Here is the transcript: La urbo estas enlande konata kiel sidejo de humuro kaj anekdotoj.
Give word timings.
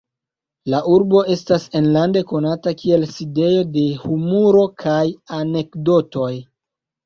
La 0.73 0.77
urbo 0.93 1.21
estas 1.33 1.67
enlande 1.81 2.23
konata 2.33 2.75
kiel 2.81 3.07
sidejo 3.13 3.61
de 3.77 3.87
humuro 4.07 4.67
kaj 4.87 4.99
anekdotoj. 5.45 6.35